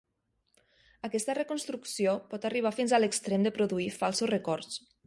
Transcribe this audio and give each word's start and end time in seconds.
Aquesta 1.09 1.35
reconstrucció 1.39 2.17
pot 2.33 2.49
arribar 2.51 2.75
fins 2.81 2.95
a 2.99 3.03
l'extrem 3.05 3.47
de 3.49 3.57
produir 3.61 3.91
falsos 4.03 4.35
records. 4.39 4.87